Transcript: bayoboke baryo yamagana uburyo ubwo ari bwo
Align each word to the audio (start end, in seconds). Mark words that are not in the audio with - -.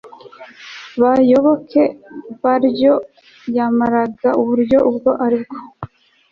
bayoboke 1.01 1.81
baryo 2.43 2.93
yamagana 3.55 4.29
uburyo 4.41 4.77
ubwo 4.89 5.09
ari 5.23 5.37
bwo 5.43 5.57